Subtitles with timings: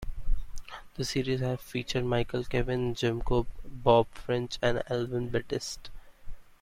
[0.95, 5.91] The series has featured Michael Carvin, Jimmy Cobb, Bob French, and Alvin Batiste.